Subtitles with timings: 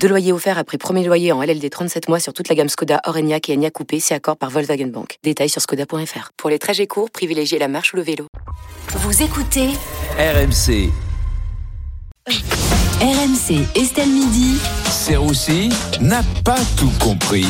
[0.00, 3.00] Deux loyers offerts après premier loyer en LLD 37 mois sur toute la gamme Skoda,
[3.06, 5.18] Orenia et Enya Coupé, c'est accord par Volkswagen Bank.
[5.22, 6.30] Détails sur skoda.fr.
[6.36, 8.26] Pour les trajets courts, privilégiez la marche ou le vélo.
[8.88, 9.70] Vous écoutez
[10.18, 10.90] RMC,
[13.00, 14.58] RMC Estelle Midi.
[14.88, 15.68] Serroussi
[16.00, 17.46] n'a pas tout compris.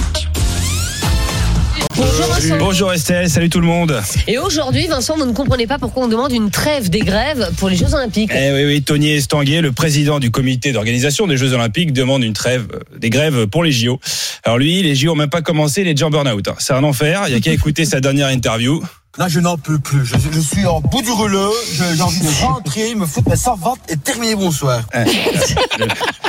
[1.94, 2.56] Bonjour Vincent.
[2.58, 4.00] Bonjour Estelle, salut tout le monde.
[4.26, 7.68] Et aujourd'hui, Vincent, vous ne comprenez pas pourquoi on demande une trêve des grèves pour
[7.68, 8.30] les Jeux Olympiques.
[8.34, 12.32] Eh oui, oui, Tony Estanguet, le président du comité d'organisation des Jeux Olympiques, demande une
[12.32, 13.98] trêve, euh, des grèves pour les JO.
[14.44, 16.48] Alors lui, les JO ont même pas commencé, il est déjà en burn-out.
[16.48, 16.54] hein.
[16.58, 18.82] C'est un enfer, il y a qu'à écouter sa dernière interview.
[19.18, 20.04] Là, je n'en peux plus.
[20.04, 21.50] Je, je suis en bout du rouleau.
[21.72, 24.82] Je- J'ai envie de rentrer, me foutre mes servantes et terminer bonsoir.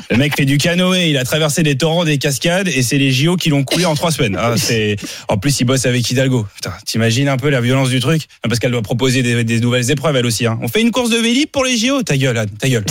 [0.09, 3.11] Le mec fait du canoë, il a traversé des torrents, des cascades, et c'est les
[3.11, 4.37] JO qui l'ont coulé en trois semaines.
[4.39, 4.95] Ah, c'est...
[5.27, 6.45] En plus, il bosse avec Hidalgo.
[6.55, 8.27] Putain, t'imagines un peu la violence du truc?
[8.43, 10.45] Ah, Parce qu'elle doit proposer des, des nouvelles épreuves, elle aussi.
[10.45, 10.57] Hein.
[10.61, 12.85] On fait une course de vélib pour les JO Ta gueule, Anne, ta gueule.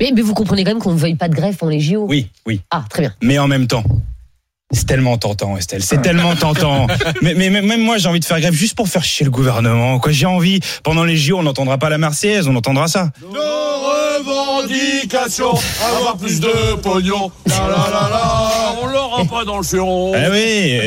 [0.00, 2.06] Mais, mais vous comprenez quand même qu'on ne veuille pas de grève pour les JO.
[2.08, 2.60] Oui, oui.
[2.70, 3.14] Ah, très bien.
[3.22, 3.82] mais en même temps.
[4.72, 5.82] C'est tellement tentant, Estelle.
[5.82, 6.88] C'est tellement tentant.
[7.22, 9.30] Mais, mais mais même moi, j'ai envie de faire grève juste pour faire chier le
[9.30, 9.98] gouvernement.
[10.00, 10.58] Quoi, j'ai envie.
[10.82, 13.10] Pendant les JO, on n'entendra pas la Marseillaise, on entendra ça.
[13.22, 15.54] Nos revendications,
[15.98, 17.30] avoir plus de pognon.
[17.46, 18.50] La la la la,
[18.82, 18.86] on
[19.24, 20.12] l'aura pas dans le suron.
[20.14, 20.80] Ah oui.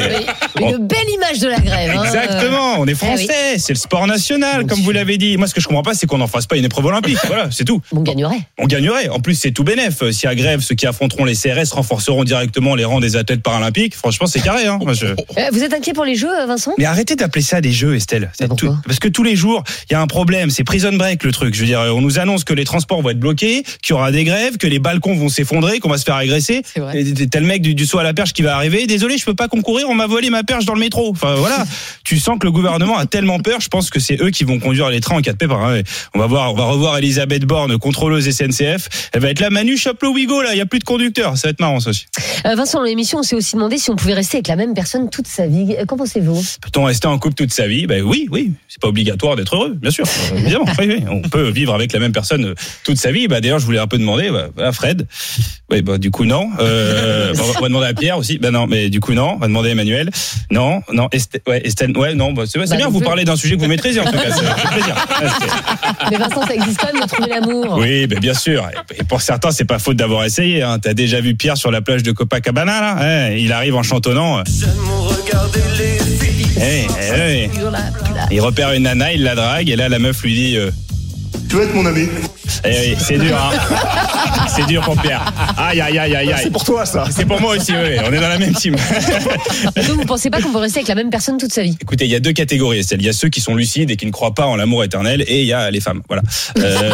[0.59, 1.91] Mais Une belle image de la grève.
[1.95, 2.03] hein.
[2.03, 2.75] Exactement.
[2.79, 2.95] On est Eh oui.
[3.25, 3.57] français.
[3.59, 5.37] C'est le sport national, comme vous l'avez dit.
[5.37, 7.17] Moi, ce que je comprends pas, c'est qu'on n'en fasse pas une épreuve olympique.
[7.27, 7.81] Voilà, c'est tout.
[7.91, 8.39] On gagnerait.
[8.57, 9.09] On gagnerait.
[9.09, 10.01] En plus, c'est tout bénef.
[10.01, 13.95] Y a grève, ceux qui affronteront les CRS renforceront directement les rangs des athlètes paralympiques.
[13.95, 14.65] Franchement, c'est carré.
[14.65, 14.79] Hein.
[14.81, 15.05] Moi, je...
[15.07, 15.15] Euh,
[15.51, 16.73] vous êtes inquiet pour les Jeux, euh, Vincent?
[16.77, 18.31] Mais arrêtez d'appeler ça des jeux, Estelle.
[18.33, 18.69] C'est Bah, pourquoi?
[18.77, 20.49] Tout- Parce que tous les jours, il y a un problème.
[20.49, 21.53] C'est prison break le truc.
[21.55, 24.11] Je veux dire, on nous annonce que les transports vont être bloqués, qu'il y aura
[24.11, 26.61] des grèves, que les balcons vont s'effondrer, qu'on va se faire agresser.
[26.65, 26.99] C'est vrai.
[27.01, 28.85] Et T'as le mec du, du saut à la perche qui va arriver.
[28.85, 29.87] Désolé, je peux pas concourir.
[29.89, 31.09] On m'a volé ma perche dans le métro.
[31.11, 31.65] Enfin voilà.
[32.03, 33.61] tu sens que le gouvernement a tellement peur.
[33.61, 35.57] Je pense que c'est eux qui vont conduire les trains en cas de pépin.
[35.77, 35.81] hein.
[36.13, 38.89] On va voir, on va revoir Elisabeth Borne, contrôleuse SNCF.
[39.13, 39.49] Elle va être là.
[39.49, 40.49] Manu, chope le Wigo là.
[40.53, 41.37] Il y a plus de conducteur.
[41.37, 42.07] Ça va être marrant ça aussi.
[42.45, 44.73] Euh, Vincent, dans l'émission, on s'est aussi demandé si on pouvait rester avec la même
[44.73, 45.75] personne toute sa vie.
[45.79, 46.41] Euh, Qu'en pensez-vous?
[46.61, 47.87] Peut-on rester en couple toute sa vie?
[47.87, 48.51] Ben oui, oui.
[48.67, 50.03] C'est pas obligatoire d'être heureux, bien sûr.
[50.33, 51.03] Euh, Évidemment, oui, oui.
[51.09, 52.53] On peut vivre avec la même personne
[52.83, 53.27] toute sa vie.
[53.29, 55.07] Bah d'ailleurs, je voulais un peu demander bah, à Fred.
[55.71, 56.49] Oui, bah du coup non.
[56.59, 58.37] Euh, on va demander à Pierre aussi.
[58.37, 59.33] Ben non, mais du coup non.
[59.35, 60.09] On va demander à Emmanuel.
[60.51, 61.07] Non, non.
[61.11, 61.95] Esté- ouais, Estelle.
[61.97, 62.33] Ouais, non.
[62.33, 62.89] Bah, c'est c'est Bah, bien.
[62.89, 63.05] Vous plus.
[63.07, 64.19] parlez d'un sujet que vous maîtrisez en tout cas.
[64.19, 64.95] Fait plaisir.
[65.39, 67.77] C'est- Mais Vincent, ça existe quand même de trouver l'amour.
[67.79, 68.67] oui, ben bien sûr.
[68.97, 70.61] Et pour certains, c'est pas faute d'avoir essayé.
[70.63, 70.79] Hein.
[70.79, 72.95] T'as déjà vu Pierre sur la plage de Copacabana là?
[72.99, 74.43] Hein, Il arrive en chantonnant.
[74.45, 74.67] Sur
[77.71, 78.27] la plage.
[78.31, 80.69] Il repère une nana, il la drague, et là, la meuf lui dit euh,
[81.49, 82.07] Tu veux être mon ami
[82.63, 83.57] Eh oui, c'est dur, hein.
[84.55, 85.33] C'est dur pour Pierre.
[85.57, 86.39] Aïe, aïe, aïe, aïe, aïe.
[86.43, 87.05] C'est pour toi ça.
[87.09, 87.97] C'est pour moi aussi, oui.
[88.05, 88.75] On est dans la même team.
[89.75, 92.05] Donc, vous pensez pas qu'on peut rester avec la même personne toute sa vie Écoutez,
[92.05, 93.01] il y a deux catégories, Estelle.
[93.01, 95.23] Il y a ceux qui sont lucides et qui ne croient pas en l'amour éternel,
[95.27, 96.01] et il y a les femmes.
[96.07, 96.21] Voilà.
[96.57, 96.91] Euh, euh,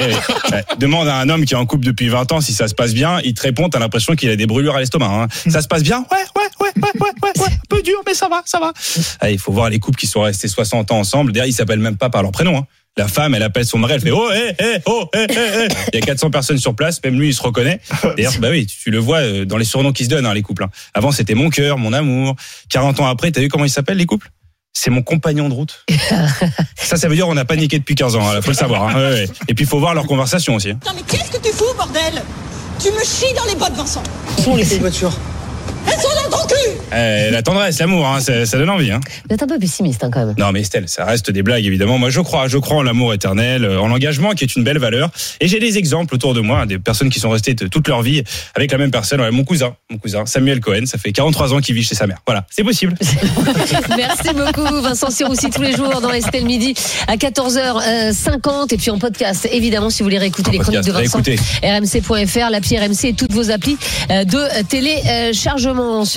[0.00, 0.14] eh oui.
[0.50, 0.64] Ouais.
[0.78, 2.94] Demande à un homme qui est en couple depuis 20 ans si ça se passe
[2.94, 3.20] bien.
[3.24, 5.06] Il te répond, t'as l'impression qu'il a des brûlures à l'estomac.
[5.06, 5.28] Hein.
[5.50, 6.04] Ça se passe bien?
[6.10, 7.52] Ouais, ouais, ouais, ouais, ouais, ouais, ouais.
[7.52, 8.72] Un peu dur, mais ça va, ça va.
[9.20, 11.32] Ah, il faut voir les couples qui sont restés 60 ans ensemble.
[11.32, 12.56] D'ailleurs, ils s'appellent même pas par leur prénom.
[12.56, 12.66] Hein.
[12.98, 15.68] La femme, elle appelle son mari, elle fait oh, hé, hé, oh, hé, hé, hé.
[15.94, 17.80] Il y a 400 personnes sur place, même lui, il se reconnaît.
[18.16, 20.42] D'ailleurs, bah oui, tu le vois euh, dans les surnoms qui se donnent, hein, les
[20.42, 20.64] couples.
[20.64, 20.70] hein.
[20.92, 22.36] Avant, c'était mon cœur, mon amour.
[22.68, 24.28] 40 ans après, t'as vu comment ils s'appellent, les couples?
[24.74, 25.86] C'est mon compagnon de route.
[26.76, 28.36] ça, ça veut dire on n'a pas niqué depuis 15 ans.
[28.36, 28.88] Il faut le savoir.
[28.88, 28.94] hein.
[28.94, 29.28] Ouais, ouais.
[29.48, 30.70] Et puis, il faut voir leur conversation aussi.
[30.70, 30.78] hein.
[30.80, 32.22] Putain, mais qu'est-ce que tu fous, bordel?
[32.78, 34.02] Tu me chies dans les bottes, Vincent
[34.44, 35.12] Sont les voitures?
[35.92, 36.54] Elles sont dans ton cul
[36.92, 38.90] Eh, la tendresse, l'amour, hein, ça, ça donne envie.
[38.90, 39.00] Hein.
[39.28, 40.34] Vous êtes un peu pessimiste hein, quand même.
[40.38, 41.98] Non, mais Estelle, ça reste des blagues, évidemment.
[41.98, 44.78] Moi, je crois, je crois en l'amour éternel, euh, en l'engagement, qui est une belle
[44.78, 45.10] valeur.
[45.40, 48.02] Et j'ai des exemples autour de moi, hein, des personnes qui sont restées toute leur
[48.02, 48.22] vie
[48.54, 49.20] avec la même personne.
[49.20, 52.06] Ouais, mon cousin, mon cousin, Samuel Cohen, ça fait 43 ans qu'il vit chez sa
[52.06, 52.18] mère.
[52.26, 52.94] Voilà, c'est possible.
[53.96, 56.74] Merci beaucoup, Vincent Siroussi, tous les jours dans Estelle Midi
[57.08, 60.92] à 14h50 et puis en podcast, évidemment, si vous voulez réécouter En les chroniques de
[60.92, 61.16] podcast,
[61.62, 61.78] Vincent.
[61.78, 63.76] rmc.fr, l'appli RMC et toutes vos applis
[64.10, 65.81] euh, de téléchargement.
[65.84, 66.04] Oh.